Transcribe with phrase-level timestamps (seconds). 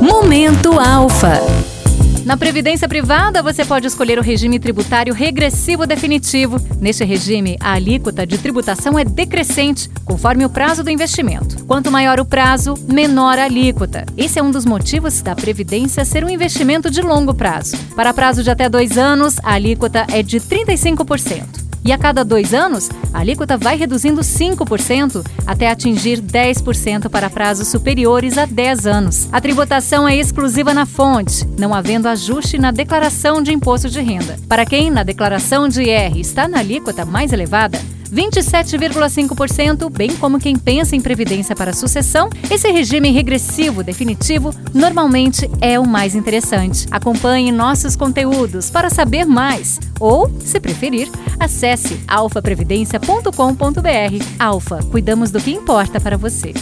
[0.00, 1.40] Momento Alfa.
[2.24, 6.56] Na Previdência Privada, você pode escolher o regime tributário regressivo definitivo.
[6.80, 11.64] Neste regime, a alíquota de tributação é decrescente, conforme o prazo do investimento.
[11.66, 14.06] Quanto maior o prazo, menor a alíquota.
[14.16, 17.76] Esse é um dos motivos da Previdência ser um investimento de longo prazo.
[17.94, 21.69] Para prazo de até dois anos, a alíquota é de 35%.
[21.84, 27.68] E a cada dois anos, a alíquota vai reduzindo 5% até atingir 10% para prazos
[27.68, 29.28] superiores a 10 anos.
[29.32, 34.38] A tributação é exclusiva na fonte, não havendo ajuste na declaração de imposto de renda.
[34.48, 40.56] Para quem na declaração de IR está na alíquota mais elevada, 27,5%, bem como quem
[40.56, 46.86] pensa em previdência para sucessão, esse regime regressivo definitivo normalmente é o mais interessante.
[46.90, 51.08] Acompanhe nossos conteúdos para saber mais ou, se preferir,
[51.40, 54.24] acesse alfaprevidência.com.br.
[54.38, 56.52] Alfa, cuidamos do que importa para você.